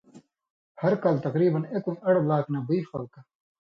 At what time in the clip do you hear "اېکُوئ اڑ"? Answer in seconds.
1.73-2.15